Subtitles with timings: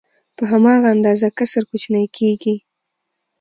[0.35, 2.55] په هماغه اندازه کسر کوچنی کېږي